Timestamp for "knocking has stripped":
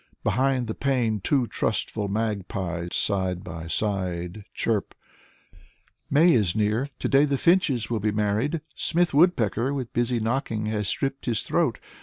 10.19-11.27